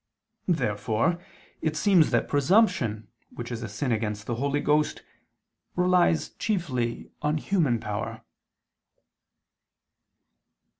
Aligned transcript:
Therefore 0.47 1.23
it 1.61 1.77
seems 1.77 2.09
that 2.09 2.27
presumption 2.27 3.07
which 3.29 3.51
is 3.51 3.61
a 3.61 3.69
sin 3.69 3.91
against 3.91 4.25
the 4.25 4.33
Holy 4.37 4.59
Ghost, 4.59 5.03
relies 5.75 6.29
chiefly 6.39 7.11
on 7.21 7.37
human 7.37 7.79
power. 7.79 8.23